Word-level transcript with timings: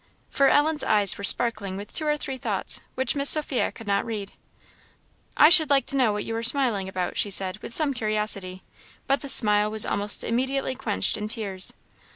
For 0.31 0.47
Ellen's 0.49 0.83
eyes 0.83 1.15
were 1.19 1.23
sparkling 1.23 1.77
with 1.77 1.93
two 1.93 2.07
or 2.07 2.17
three 2.17 2.37
thoughts, 2.39 2.81
which 2.95 3.15
Miss 3.15 3.29
Sophia 3.29 3.71
could 3.71 3.85
not 3.85 4.03
read. 4.03 4.31
"I 5.37 5.49
should 5.49 5.69
like 5.69 5.85
to 5.85 5.95
know 5.95 6.11
what 6.11 6.23
you 6.25 6.35
are 6.35 6.41
smiling 6.41 6.89
at," 6.89 7.17
she 7.19 7.29
said, 7.29 7.59
with 7.59 7.71
some 7.71 7.93
curiosity; 7.93 8.63
but 9.05 9.21
the 9.21 9.29
smile 9.29 9.69
was 9.69 9.85
almost 9.85 10.23
immediately 10.23 10.73
quenched 10.73 11.17
in 11.17 11.27
tears. 11.27 11.73